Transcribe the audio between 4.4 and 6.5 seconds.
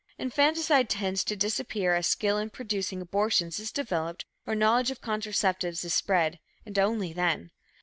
or knowledge of contraceptives is spread,